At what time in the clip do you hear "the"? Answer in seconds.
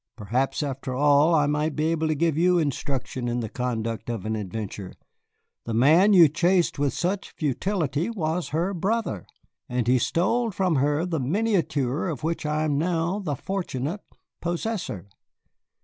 3.41-3.49, 5.65-5.75, 11.05-11.19, 13.19-13.35